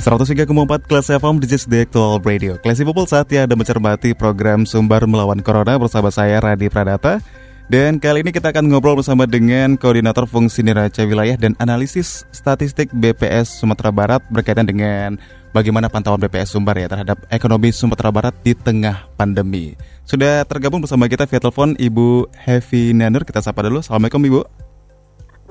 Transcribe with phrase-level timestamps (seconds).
[0.00, 2.56] 103,4 Kelas FM is the actual radio.
[2.56, 7.20] Classy People saatnya Anda mencermati program Sumber Melawan Corona Bersama saya Radi Pradata.
[7.68, 12.88] Dan kali ini kita akan ngobrol bersama dengan Koordinator Fungsi Neraca Wilayah dan Analisis Statistik
[12.96, 15.20] BPS Sumatera Barat Berkaitan dengan
[15.52, 19.76] bagaimana pantauan BPS Sumbar ya Terhadap ekonomi Sumatera Barat di tengah pandemi.
[20.08, 23.28] Sudah tergabung bersama kita via telepon Ibu Heavy Nanur.
[23.28, 23.84] Kita sapa dulu.
[23.84, 24.40] Assalamualaikum Ibu.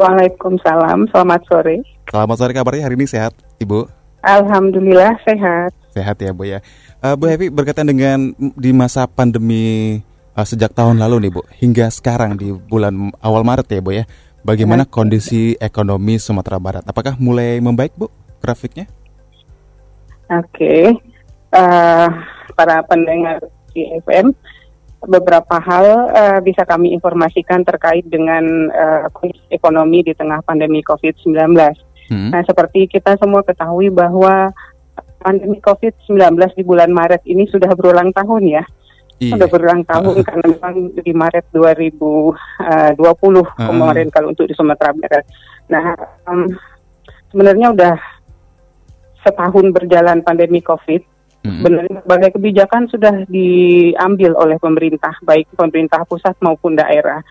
[0.01, 1.85] Waalaikumsalam, selamat sore.
[2.09, 5.71] Selamat sore kabarnya hari ini sehat Ibu Alhamdulillah sehat.
[5.95, 6.59] Sehat ya Bu ya.
[6.99, 9.99] Uh, Bu Hevi berkaitan dengan di masa pandemi
[10.35, 14.03] uh, sejak tahun lalu nih Bu hingga sekarang di bulan awal Maret ya Bu ya.
[14.43, 14.91] Bagaimana ya.
[14.91, 16.83] kondisi ekonomi Sumatera Barat?
[16.87, 18.07] Apakah mulai membaik Bu
[18.39, 18.87] grafiknya?
[20.29, 20.83] Oke, okay.
[21.57, 22.07] uh, eh,
[22.53, 23.41] para pendengar
[23.73, 24.29] FM
[25.09, 29.07] beberapa hal uh, bisa kami informasikan terkait dengan uh,
[29.49, 31.55] ekonomi di tengah pandemi COVID-19.
[32.09, 32.33] Hmm.
[32.33, 34.49] Nah, seperti kita semua ketahui bahwa
[35.21, 36.17] pandemi COVID-19
[36.57, 38.63] di bulan Maret ini sudah berulang tahun ya.
[39.19, 39.35] Iya.
[39.35, 40.25] Sudah berulang tahun uh.
[40.25, 45.25] karena memang di Maret 2020 uh, kemarin kalau untuk di Sumatera Barat.
[45.69, 45.85] Nah,
[46.25, 46.47] um,
[47.29, 47.95] sebenarnya udah
[49.21, 51.03] setahun berjalan pandemi COVID.
[51.39, 51.63] Hmm.
[51.63, 57.23] Sebenarnya berbagai kebijakan sudah diambil oleh pemerintah, baik pemerintah pusat maupun daerah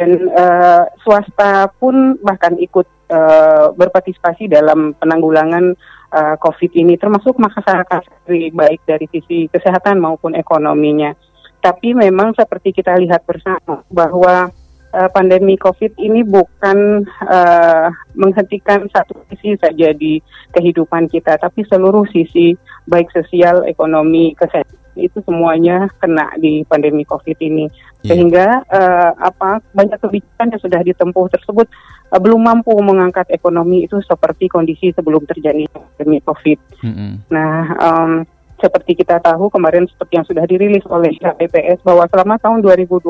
[0.00, 5.74] dan uh, swasta pun bahkan ikut uh, berpartisipasi dalam penanggulangan
[6.14, 11.12] uh, COVID ini, termasuk masyarakat baik dari sisi kesehatan maupun ekonominya.
[11.60, 14.48] Tapi memang seperti kita lihat bersama bahwa
[14.96, 20.18] uh, pandemi COVID ini bukan uh, menghentikan satu sisi saja di
[20.56, 22.56] kehidupan kita, tapi seluruh sisi
[22.88, 27.70] baik sosial, ekonomi, kesehatan itu semuanya kena di pandemi COVID ini.
[28.02, 28.14] Yeah.
[28.14, 31.66] Sehingga uh, apa banyak kebijakan yang sudah ditempuh tersebut
[32.10, 36.58] belum mampu mengangkat ekonomi itu seperti kondisi sebelum terjadi pandemi COVID.
[36.82, 37.10] Mm -hmm.
[37.30, 38.12] Nah, um,
[38.60, 43.08] seperti kita tahu kemarin seperti yang sudah dirilis oleh BPS bahwa selama tahun 2020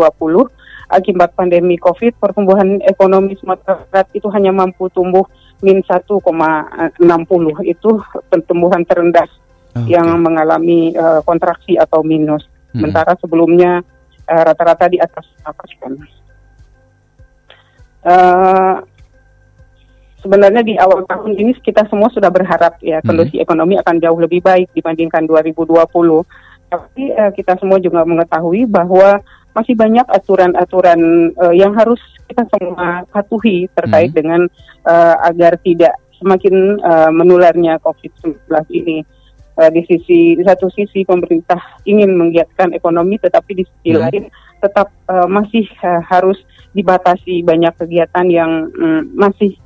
[0.90, 5.26] akibat pandemi COVID pertumbuhan ekonomi Sumatera Barat itu hanya mampu tumbuh
[5.60, 7.02] min 1,60
[7.66, 7.90] itu
[8.30, 9.28] pertumbuhan terendah
[9.74, 9.98] okay.
[9.98, 12.46] yang mengalami uh, kontraksi atau minus.
[12.72, 12.86] Hmm.
[12.86, 13.82] Sementara sebelumnya
[14.30, 16.00] uh, rata-rata di atas persen.
[18.00, 18.80] Uh,
[20.20, 23.06] sebenarnya di awal tahun ini kita semua sudah berharap ya hmm.
[23.08, 25.76] kondisi ekonomi akan jauh lebih baik dibandingkan 2020.
[26.70, 29.18] Tapi uh, kita semua juga mengetahui bahwa
[29.50, 31.98] masih banyak aturan-aturan uh, yang harus
[32.30, 34.18] kita semua patuhi terkait hmm.
[34.18, 34.40] dengan
[34.86, 38.38] uh, agar tidak semakin uh, menularnya COVID-19
[38.70, 39.02] ini
[39.58, 41.58] uh, di sisi di satu sisi pemerintah
[41.88, 44.00] ingin menggiatkan ekonomi tetapi di sisi hmm.
[44.00, 44.24] lain
[44.60, 46.36] tetap uh, masih uh, harus
[46.76, 49.58] dibatasi banyak kegiatan yang um, masih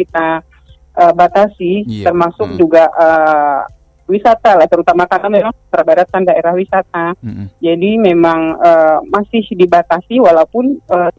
[0.00, 0.40] kita
[0.96, 2.08] uh, batasi yeah.
[2.08, 2.58] termasuk hmm.
[2.58, 3.62] juga uh,
[4.10, 7.46] wisata lah terutama karena memang Sumatera Barat kan daerah wisata hmm.
[7.62, 11.12] jadi memang uh, masih dibatasi walaupun uh,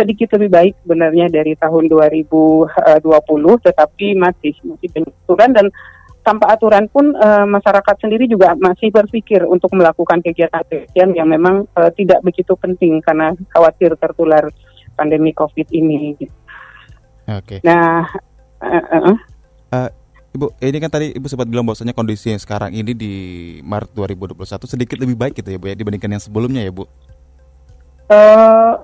[0.00, 2.64] sedikit lebih baik sebenarnya dari tahun 2020
[3.68, 5.66] tetapi masih masih banyak aturan dan
[6.20, 11.90] tanpa aturan pun uh, masyarakat sendiri juga masih berpikir untuk melakukan kegiatan-kegiatan yang memang uh,
[11.96, 14.48] tidak begitu penting karena khawatir tertular
[14.96, 16.12] pandemi COVID ini.
[17.30, 17.58] Oke.
[17.58, 17.60] Okay.
[17.62, 18.10] Nah,
[18.58, 19.16] uh, uh,
[19.70, 19.88] uh,
[20.30, 23.12] Ibu, ini kan tadi Ibu sempat bilang bahwasanya kondisi yang sekarang ini di
[23.66, 26.86] Maret 2021 sedikit lebih baik gitu ya Bu ya dibandingkan yang sebelumnya ya Bu.
[28.10, 28.78] Uh,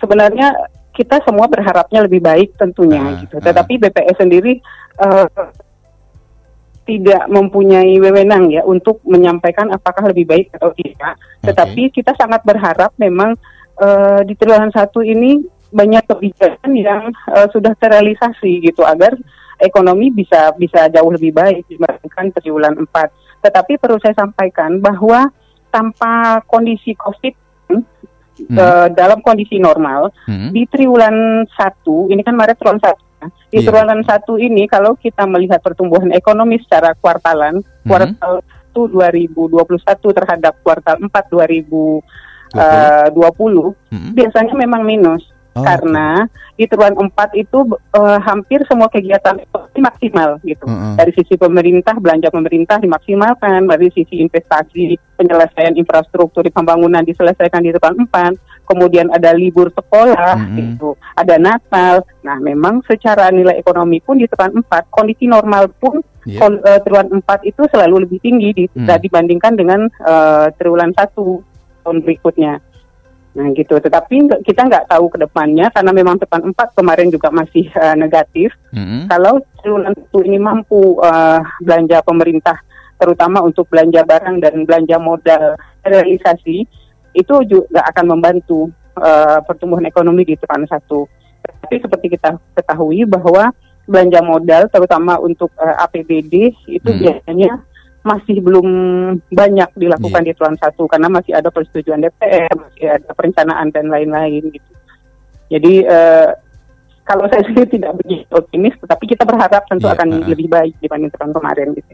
[0.00, 0.52] sebenarnya
[0.96, 3.36] kita semua berharapnya lebih baik tentunya uh, gitu.
[3.40, 3.80] Tetapi uh.
[3.88, 4.52] BPS sendiri
[5.00, 5.28] uh,
[6.88, 11.20] tidak mempunyai wewenang ya untuk menyampaikan apakah lebih baik atau tidak.
[11.20, 11.52] Okay.
[11.52, 13.36] Tetapi kita sangat berharap memang
[13.76, 19.14] uh, di triwulan satu ini banyak kebijakan yang uh, sudah terrealisasi gitu agar
[19.56, 23.10] ekonomi bisa bisa jauh lebih baik dibandingkan triwulan empat.
[23.40, 25.30] Tetapi perlu saya sampaikan bahwa
[25.72, 27.34] tanpa kondisi COVID
[27.72, 27.82] hmm.
[28.56, 30.54] uh, dalam kondisi normal hmm.
[30.54, 33.06] di triwulan satu ini kan Maret triwulan satu
[33.50, 33.66] di yeah.
[33.66, 37.88] triwulan satu ini kalau kita melihat pertumbuhan ekonomi secara kuartalan, mm-hmm.
[37.88, 38.42] kuartal
[38.76, 38.92] 1
[39.56, 42.04] 2021 terhadap kuartal 4 2020,
[42.60, 44.12] uh, mm-hmm.
[44.12, 45.24] biasanya memang minus.
[45.56, 47.58] Oh, karena di triwulan 4 itu
[47.96, 50.68] eh, hampir semua kegiatan ekonomi maksimal gitu.
[50.68, 51.00] Mm-mm.
[51.00, 57.72] Dari sisi pemerintah, belanja pemerintah dimaksimalkan, dari sisi investasi, penyelesaian infrastruktur di pembangunan diselesaikan di
[57.72, 58.04] triwulan
[58.36, 60.56] 4, kemudian ada libur sekolah Mm-mm.
[60.76, 62.04] gitu, ada Natal.
[62.20, 66.42] Nah, memang secara nilai ekonomi pun di triwulan 4 kondisi normal pun Iya.
[66.42, 68.90] kon- eh, triwulan 4 itu selalu lebih tinggi di- Hmm.
[68.98, 71.38] dibandingkan dengan eh, triwulan 1
[71.86, 72.58] tahun berikutnya.
[73.36, 77.68] Nah gitu, tetapi kita nggak tahu ke depannya karena memang triwulan 4 kemarin juga masih
[77.68, 78.48] eh, negatif.
[78.72, 79.12] Mm-mm.
[79.12, 82.56] Kalau triwulan 1 ini mampu eh, belanja pemerintah,
[82.96, 86.64] terutama untuk belanja barang dan belanja modal realisasi,
[87.12, 90.80] itu juga akan membantu eh, pertumbuhan ekonomi di triwulan 1.
[91.44, 93.52] Tapi seperti kita ketahui bahwa
[93.84, 97.00] belanja modal, terutama untuk eh, APBD, itu Hmm.
[97.04, 97.52] biasanya
[98.06, 98.66] masih belum
[99.34, 100.30] banyak dilakukan Iya.
[100.30, 104.70] di triwulan 1 karena masih ada persetujuan DPR, masih ada perencanaan dan lain-lain gitu.
[105.50, 106.30] Jadi eh,
[107.02, 110.28] kalau saya sendiri tidak begitu optimis, tetapi kita berharap tentu Iya, akan uh-uh.
[110.30, 111.92] lebih baik dibanding tahun kemarin gitu.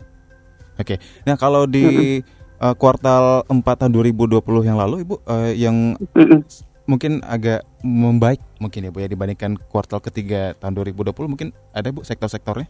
[0.76, 0.94] Oke.
[1.24, 2.20] Nah, kalau di
[2.60, 6.40] eh, kuartal 4 tahun 2020 yang lalu Ibu eh, yang Mm-mm.
[6.84, 12.04] mungkin agak membaik mungkin ya Bu ya dibandingkan kuartal ketiga tahun 2020 mungkin ada Bu
[12.04, 12.66] sektor-sektornya?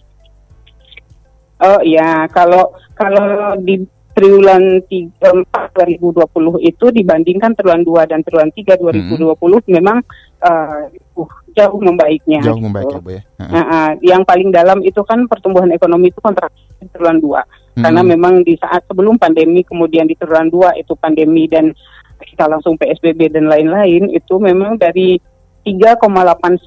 [1.63, 8.53] Oh iya, kalau kalau di triwulan 3, 4 2020 itu dibandingkan triwulan 2 dan triwulan
[8.53, 10.05] 3 2020 memang
[10.43, 10.85] eh,
[11.17, 12.41] uh, jauh membaiknya.
[12.45, 12.67] Jauh gitu.
[12.69, 13.23] membaik ya Bu ya.
[13.41, 13.53] Heeh.
[13.53, 17.41] Nah, ah, yang paling dalam itu kan pertumbuhan ekonomi itu kontraksi di triwulan 2.
[17.73, 18.09] Karena Mm.
[18.13, 21.73] memang di saat sebelum pandemi kemudian di triwulan 2 itu pandemi dan
[22.21, 25.17] kita langsung PSBB dan lain-lain itu memang dari
[25.63, 26.67] 3,89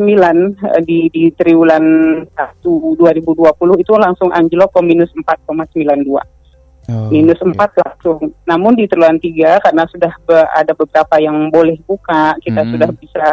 [0.64, 1.84] eh, di di triwulan
[2.24, 6.36] 1 2020 itu langsung anjlok ke minus 4,92
[6.86, 7.58] Oh, minus oke.
[7.58, 8.30] 4 langsung.
[8.46, 12.72] Namun di triwulan 3 karena sudah be- ada beberapa yang boleh buka, kita Hmm.
[12.78, 13.26] sudah bisa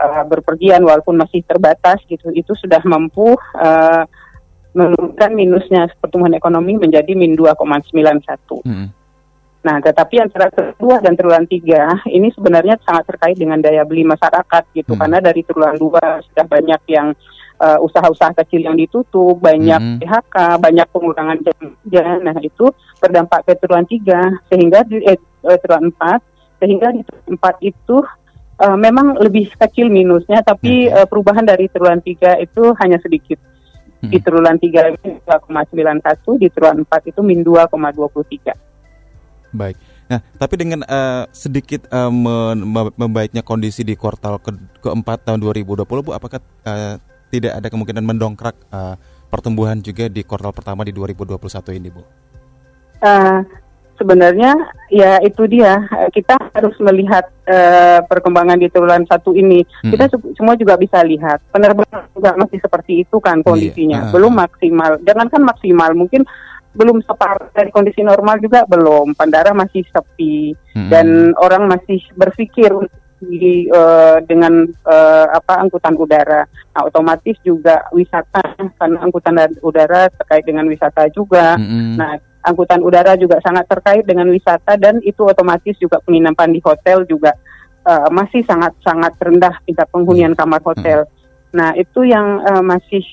[0.00, 2.32] uh, berpergian walaupun masih terbatas gitu.
[2.32, 4.02] Itu sudah mampu uh,
[4.72, 8.64] menurunkan minusnya pertumbuhan ekonomi menjadi min 2,91.
[8.64, 8.88] Mm-mm.
[9.66, 14.06] Nah, tetapi antara triwulan 2 dan triwulan 3 ini sebenarnya sangat terkait dengan daya beli
[14.06, 14.94] masyarakat gitu.
[14.94, 15.00] Hmm.
[15.02, 17.10] Karena dari triwulan 2 sudah banyak yang
[17.58, 19.98] uh, usaha-usaha kecil yang ditutup, banyak Hmm.
[19.98, 22.04] PHK, banyak pengurangan jam kerja.
[22.22, 22.70] Nah, itu
[23.02, 27.96] berdampak ke triwulan 3 sehingga di eh, eh, triwulan 4 sehingga di triwulan 4 itu
[28.62, 30.94] uh, memang lebih kecil minusnya tapi Oke.
[30.94, 33.42] uh, perubahan dari triwulan 3 itu hanya sedikit.
[33.98, 34.14] Hmm.
[34.14, 38.75] Di triwulan 3 itu 2,91, di triwulan 4 itu min 2,23.
[39.56, 39.76] Baik.
[40.06, 46.12] Nah, tapi dengan eh, sedikit mem- membaiknya kondisi di kuartal ke keempat tahun 2020, Bu,
[46.14, 47.00] apakah eh,
[47.32, 48.94] tidak ada kemungkinan mendongkrak eh,
[49.26, 51.34] pertumbuhan juga di kuartal pertama di 2021
[51.74, 52.06] ini, Bu?
[53.02, 53.38] Eh,
[53.96, 54.52] sebenarnya
[54.92, 55.80] ya itu dia
[56.12, 59.64] kita harus melihat eh, perkembangan di triwulan satu ini.
[59.64, 59.90] Mm-mm.
[59.90, 64.12] Kita se- semua juga bisa lihat penerbangan juga masih seperti itu kan kondisinya, Iya, ah,
[64.14, 64.46] belum ah.
[64.46, 64.90] maksimal.
[65.02, 66.22] Jangankan maksimal, mungkin
[66.76, 69.16] belum separuh dari kondisi normal juga belum.
[69.16, 70.92] Bandara masih sepi Mm-mm.
[70.92, 72.68] dan orang masih berpikir
[73.16, 76.44] di eh, dengan eh, apa angkutan udara.
[76.76, 78.44] Nah, otomatis juga wisata
[78.76, 81.56] karena angkutan udara terkait dengan wisata juga.
[81.56, 81.96] Mm-mm.
[81.96, 87.08] Nah, angkutan udara juga sangat terkait dengan wisata dan itu otomatis juga penginapan di hotel
[87.08, 87.32] juga
[87.88, 91.08] eh, masih sangat sangat rendah tingkat penghunian kamar hotel.
[91.56, 93.04] Nah, itu yang eh, masih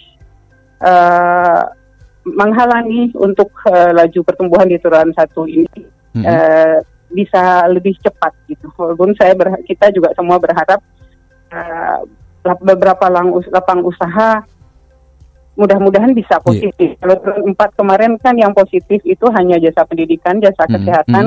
[2.23, 5.67] menghalangi untuk eh, laju pertumbuhan di triwulan satu ini
[6.15, 6.23] Mm-mm.
[6.23, 6.79] eh,
[7.13, 8.71] bisa lebih cepat gitu.
[8.73, 10.81] Walaupun saya berha- kita juga semua berharap
[12.41, 14.41] lap- beberapa lang lapang usaha
[15.53, 16.97] mudah-mudahan bisa positif.
[16.97, 21.25] Kalau triwulan empat kemarin kan yang positif itu hanya jasa pendidikan, jasa Hmm, kesehatan,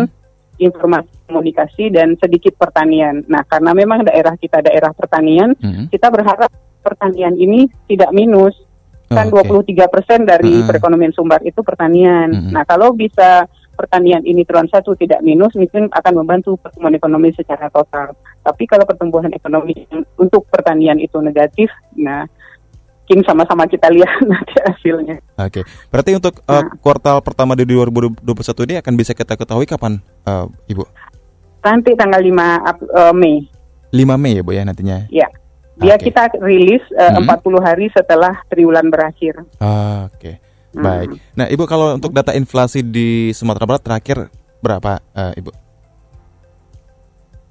[0.58, 3.22] informasi komunikasi dan sedikit pertanian.
[3.30, 5.86] Nah, karena memang daerah kita daerah pertanian, Mm-mm.
[5.94, 6.50] kita berharap
[6.82, 8.58] pertanian ini tidak minus.
[9.06, 9.70] Kan Oh, oke.
[9.70, 10.66] 23 persen dari Heeh.
[10.66, 12.26] perekonomian Sumbar itu pertanian.
[12.28, 12.50] Mm-mm.
[12.50, 17.68] Nah, kalau bisa pertanian ini triwulan satu tidak minus, mungkin akan membantu pertumbuhan ekonomi secara
[17.68, 18.16] total.
[18.40, 19.86] Tapi kalau pertumbuhan ekonomi
[20.16, 22.26] untuk pertanian itu negatif, nah,
[23.00, 25.22] mungkin sama-sama kita lihat nanti hasilnya.
[25.36, 25.62] Oke.
[25.86, 26.66] Berarti untuk eh, Nah.
[26.76, 28.26] kuartal pertama di 2021
[28.64, 30.82] ini akan bisa kita ketahui kapan, eh, Ibu?
[31.62, 33.46] Nanti tanggal 5 Ap- eh, Mei,
[33.92, 35.06] 5 Mei ya, Bu ya nantinya.
[35.08, 35.30] ya.
[35.76, 36.08] Dia Oke.
[36.08, 37.28] kita rilis eh, Mm-mm.
[37.28, 39.44] 40 hari setelah triwulan berakhir.
[39.60, 40.40] Ah, Oke.
[40.72, 40.84] Hmm.
[40.84, 41.08] Baik.
[41.36, 44.28] Nah, Ibu kalau untuk data inflasi di Sumatera Barat terakhir
[44.64, 45.50] berapa, eh, Ibu?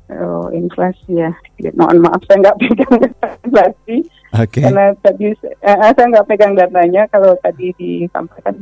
[0.06, 1.34] Oh, inflasi ya.
[1.74, 3.98] Mohon maaf saya nggak pegang data inflasi
[4.38, 4.62] Oke.
[4.62, 8.62] karena tadi eh, saya nggak pegang datanya kalau tadi disampaikan.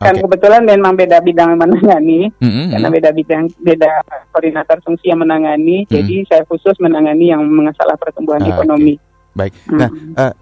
[0.00, 2.96] Kan kebetulan memang beda bidang yang menangani, Mm-mm, karena mm.
[2.96, 3.90] beda bidang, beda
[4.32, 5.84] koordinator fungsi yang menangani.
[5.84, 5.92] Mm.
[5.92, 8.52] Jadi saya khusus menangani yang masalah pertumbuhan Ah, oke.
[8.56, 8.96] ekonomi.
[9.36, 9.52] Baik.
[9.68, 9.76] Mm.
[9.76, 9.90] Nah,
[10.24, 10.32] eh,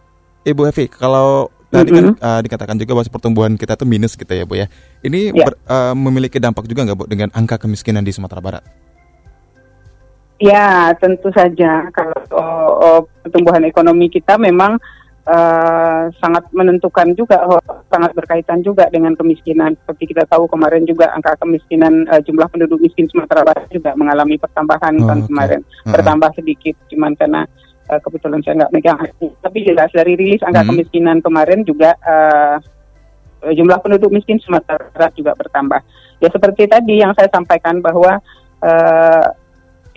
[0.46, 2.22] Ibu Evi, kalau tadi kan Mm-mm.
[2.22, 4.70] eh, dikatakan juga bahwa pertumbuhan kita tuh minus gitu ya, Bu ya.
[5.02, 5.50] Ini Ya.
[5.50, 8.62] ber- eh, memiliki dampak juga nggak, Bu, dengan angka kemiskinan di Sumatera Barat?
[10.38, 14.78] Ya, tentu saja kalau oh, oh, pertumbuhan ekonomi kita memang
[15.28, 17.60] eh, sangat menentukan juga, oh,
[17.92, 19.76] sangat berkaitan juga dengan kemiskinan.
[19.84, 24.40] Seperti kita tahu kemarin juga angka kemiskinan eh, jumlah penduduk miskin Sumatera Barat juga mengalami
[24.40, 25.28] pertambahan Oh, tahun oke.
[25.28, 25.92] kemarin, Heeh.
[25.92, 27.44] bertambah sedikit, cuman karena
[27.92, 28.98] eh, kebetulan saya nggak megang.
[29.44, 30.70] Tapi jelas dari rilis angka Hmm.
[30.72, 32.56] kemiskinan kemarin juga eh,
[33.54, 35.80] jumlah penduduk miskin Sumatera Barat juga bertambah.
[36.18, 38.18] Ya seperti tadi yang saya sampaikan bahwa
[38.64, 39.26] eh,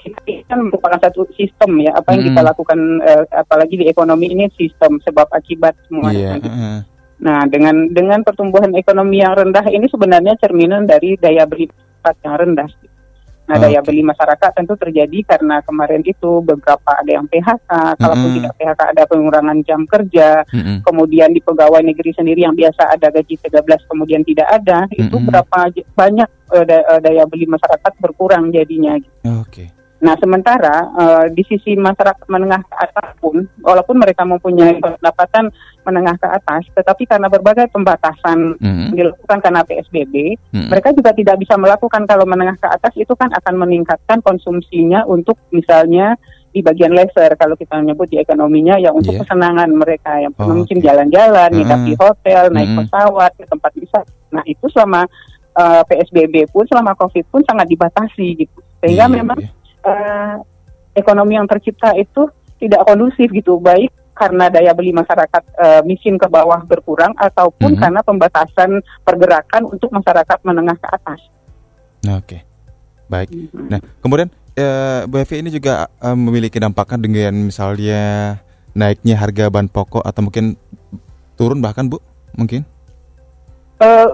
[0.02, 2.28] kita ini kan merupakan satu sistem ya apa yang Mm.
[2.30, 6.10] kita lakukan eh, apalagi di ekonomi ini sistem sebab akibat semua.
[6.10, 6.38] Iya.
[6.38, 6.78] heeh.
[7.22, 12.36] Nah dengan dengan pertumbuhan ekonomi yang rendah ini sebenarnya cerminan dari daya beli masyarakat yang
[12.36, 12.70] rendah.
[13.42, 13.92] Nah daya Oke.
[13.92, 17.68] beli masyarakat tentu terjadi karena kemarin itu beberapa ada yang PHK,
[18.00, 18.38] kalaupun Mm-mm.
[18.40, 20.82] tidak PHK ada pengurangan jam kerja, Mm-mm.
[20.82, 25.28] kemudian di pegawai negeri sendiri yang biasa ada gaji 13 kemudian tidak ada, itu Mm-mm.
[25.28, 26.66] berapa j- banyak eh,
[27.02, 28.96] daya beli masyarakat berkurang jadinya.
[29.44, 29.68] Oke.
[30.02, 35.54] Nah, sementara eh, di sisi masyarakat menengah ke atas pun, walaupun mereka mempunyai pendapatan
[35.86, 38.98] menengah ke atas, tetapi karena berbagai pembatasan Mm-mm.
[38.98, 40.74] dilakukan karena PSBB, Mm-mm.
[40.74, 45.38] mereka juga tidak bisa melakukan kalau menengah ke atas itu kan akan meningkatkan konsumsinya untuk
[45.54, 46.18] misalnya
[46.52, 49.24] di bagian leisure kalau kita menyebut di ekonominya ya untuk Iya.
[49.24, 51.88] kesenangan mereka yang Oh, mungkin jalan-jalan, nginap Mm-mm.
[51.88, 52.80] di hotel, naik Mm-mm.
[52.90, 54.10] pesawat ke tempat wisata.
[54.34, 55.06] Nah, itu selama
[55.52, 58.60] eh, PSBB pun selama Covid pun sangat dibatasi gitu.
[58.82, 59.61] Sehingga Iya, memang iya.
[59.86, 60.36] Eh,
[60.94, 62.28] ekonomi yang tercipta itu
[62.60, 67.82] tidak kondusif gitu baik karena daya beli masyarakat eh, miskin ke bawah berkurang ataupun Mhm.
[67.82, 71.20] karena pembatasan pergerakan untuk masyarakat menengah ke atas.
[72.06, 72.38] Oke.
[73.10, 73.34] Baik.
[73.54, 78.02] Nah, kemudian eh, Bu Evi ini juga eh, memiliki dampaknya dengan misalnya
[78.78, 80.56] naiknya harga bahan pokok atau mungkin
[81.36, 81.98] turun bahkan Bu,
[82.38, 82.62] mungkin?
[83.82, 84.08] Eh,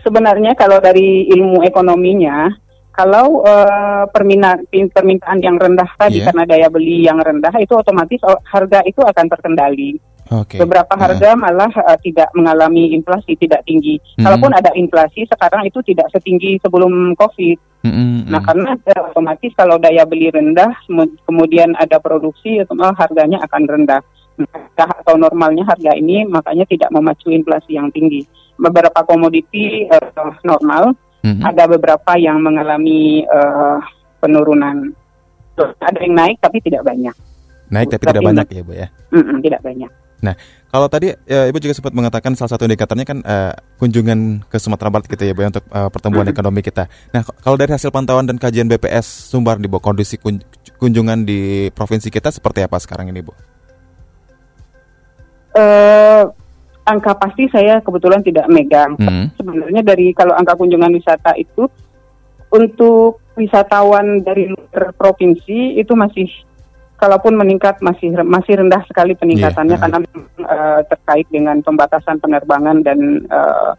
[0.00, 2.48] sebenarnya kalau dari ilmu ekonominya,
[2.92, 6.28] kalau eh, permintaan permintaan yang rendah tadi Iya.
[6.30, 9.96] karena daya beli yang rendah itu otomatis oh, harga itu akan terkendali.
[10.32, 10.56] Oke.
[10.56, 11.02] Beberapa Heeh.
[11.02, 13.96] harga malah eh, tidak mengalami inflasi tidak tinggi.
[14.16, 14.24] Mhm.
[14.24, 17.58] Kalaupun ada inflasi sekarang itu tidak setinggi sebelum Covid.
[17.82, 18.46] Mm-mm, Nah mm.
[18.46, 20.70] karena eh, otomatis kalau daya beli rendah,
[21.26, 24.02] kemudian ada produksi, otomatis harganya akan rendah.
[24.32, 28.24] Nah, atau normalnya harga ini makanya tidak memacu inflasi yang tinggi.
[28.56, 30.08] Beberapa komoditi eh,
[30.46, 31.42] normal, Mm-mm.
[31.42, 33.78] ada beberapa yang mengalami eh,
[34.18, 34.90] penurunan.
[35.78, 37.14] Ada yang naik tapi tidak banyak.
[37.70, 38.88] Naik tapi tapi tidak banyak ya Bu ya.
[39.10, 39.90] Mm-mm, tidak banyak.
[40.72, 44.88] Kalau tadi ya, Ibu juga sempat mengatakan salah satu indikatornya kan eh, kunjungan ke Sumatera
[44.88, 46.32] Barat gitu ya Bu ya, untuk eh, pertumbuhan Mhm.
[46.32, 46.88] ekonomi kita.
[47.12, 50.40] Nah, kalau dari hasil pantauan dan kajian BPS Sumbar di Bu, kondisi kun-
[50.78, 53.34] kunjungan di provinsi kita seperti apa sekarang ini Bu?
[55.52, 56.24] eh
[56.82, 58.98] angka pasti saya kebetulan tidak megang.
[58.98, 59.30] Hmm.
[59.38, 61.70] Sebenarnya dari kalau angka kunjungan wisata itu
[62.52, 66.28] untuk wisatawan dari luar provinsi itu masih
[67.00, 69.98] kalaupun meningkat masih masih rendah sekali peningkatannya Iya, karena
[70.38, 73.72] eh, terkait dengan pembatasan penerbangan dan eh,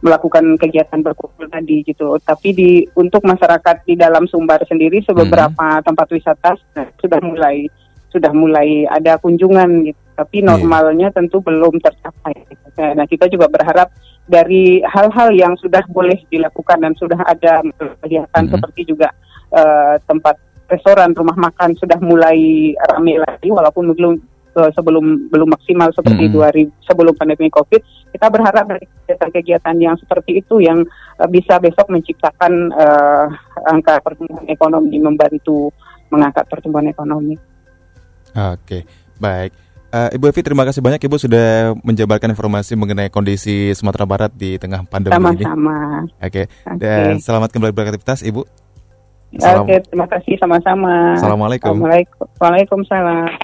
[0.00, 2.16] melakukan kegiatan berkumpul tadi gitu.
[2.20, 6.56] Tapi di untuk masyarakat di dalam Sumbar sendiri sebeberapa tempat wisata
[7.00, 7.68] sudah mulai
[8.10, 10.00] sudah mulai ada kunjungan gitu.
[10.20, 10.52] Tapi Iya.
[10.52, 12.36] normalnya tentu belum tercapai.
[12.76, 13.88] Nah kita juga berharap
[14.28, 17.64] dari hal-hal yang sudah boleh dilakukan dan sudah ada
[18.04, 18.52] kelihatan Mhm.
[18.52, 19.08] seperti juga
[19.50, 20.38] eh, tempat
[20.70, 24.14] restoran, rumah makan sudah mulai ramai lagi walaupun belum
[24.50, 26.32] eh, sebelum belum maksimal seperti Mhm.
[26.34, 27.82] 2000 sebelum pandemi Covid.
[28.14, 30.86] Kita berharap dari kegiatan-kegiatan yang seperti itu yang
[31.18, 33.26] eh, bisa besok menciptakan eh,
[33.66, 35.74] angka pertumbuhan ekonomi membantu
[36.10, 37.34] mengangkat pertumbuhan ekonomi.
[38.34, 38.86] Oke,
[39.18, 39.69] baik.
[39.90, 44.54] Eh, Ibu Evi, terima kasih banyak Ibu sudah menjabarkan informasi mengenai kondisi Sumatera Barat di
[44.54, 45.42] tengah pandemi ini.
[45.42, 46.06] Sama-sama.
[46.22, 46.78] Oke, Oke.
[46.78, 48.46] dan selamat kembali beraktivitas Ibu.
[49.34, 51.18] Salam- Oke, terima kasih sama-sama.
[51.18, 51.74] Assalamualaikum.
[51.74, 52.22] Assalamualaikum.
[52.38, 53.34] Waalaikumsalam.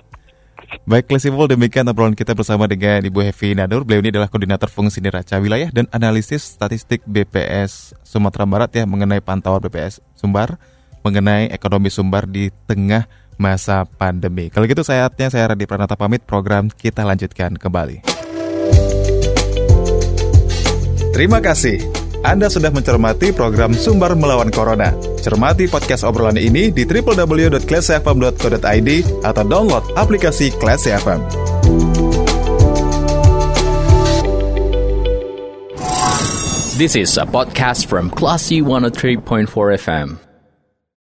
[0.86, 3.82] Baik, Klasiful, demikian obrolan kita bersama dengan Ibu Hevi Nadur.
[3.82, 9.18] Beliau ini adalah Koordinator Fungsi Neraca Wilayah dan Analisis Statistik BPS Sumatera Barat ya mengenai
[9.18, 10.58] pantauan BPS Sumbar
[11.02, 14.48] mengenai ekonomi Sumbar di tengah masa pandemi.
[14.52, 18.16] Kalau gitu saatnya saya Radhi Pranata pamit program kita lanjutkan kembali.
[21.16, 21.80] Terima kasih.
[22.20, 24.90] Anda sudah mencermati program Sumber Melawan Corona.
[25.22, 28.90] Cermati podcast obrolan ini di www.classfm.co.id
[29.22, 31.22] atau download aplikasi Classy FM.
[36.76, 39.48] This is a podcast from Classy 103.4
[39.80, 40.25] FM.